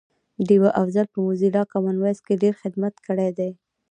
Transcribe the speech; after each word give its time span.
ډیوه 0.47 0.69
افضل 0.81 1.05
په 1.13 1.17
موزیلا 1.25 1.63
کامن 1.71 1.95
وایس 1.99 2.19
کی 2.25 2.33
ډېر 2.43 2.53
خدمت 2.61 2.95
کړی 3.05 3.29
دی 3.37 3.51